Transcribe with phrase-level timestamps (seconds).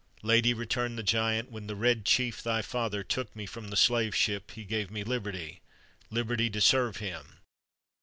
[0.23, 4.15] "Lady," returned the giant, "when the Red Chief, thy father, took me from the slave
[4.15, 5.61] ship he gave me liberty
[6.09, 7.37] liberty to serve him.